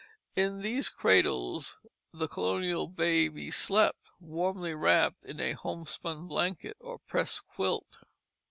In 0.35 0.63
these 0.63 0.89
cradles 0.89 1.77
the 2.11 2.27
colonial 2.27 2.87
baby 2.87 3.51
slept, 3.51 4.09
warmly 4.19 4.73
wrapped 4.73 5.23
in 5.23 5.39
a 5.39 5.51
homespun 5.51 6.27
blanket 6.27 6.75
or 6.79 6.97
pressed 6.97 7.45
quilt. 7.45 7.99